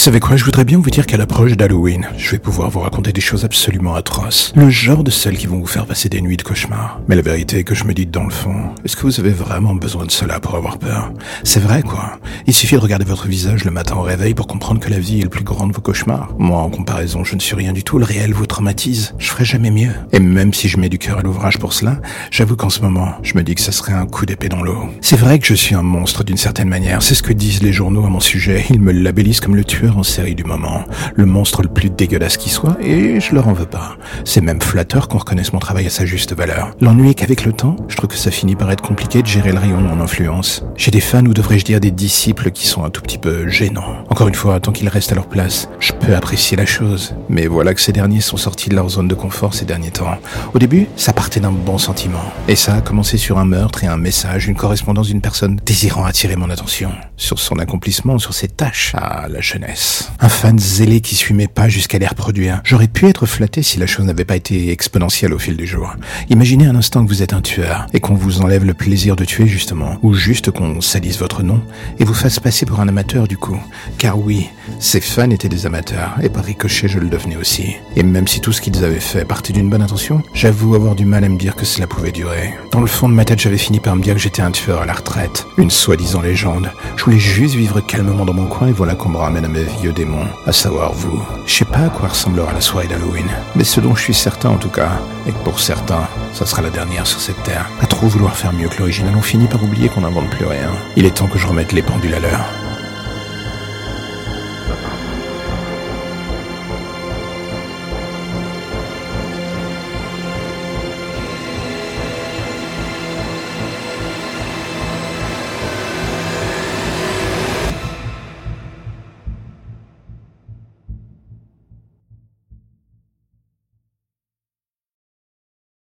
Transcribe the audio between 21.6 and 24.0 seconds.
cela, j'avoue qu'en ce moment, je me dis que ça serait